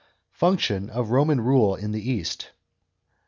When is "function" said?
0.31-0.89